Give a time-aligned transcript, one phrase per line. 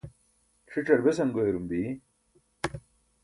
[0.73, 1.83] ṣic̣ar besan goyarum bi?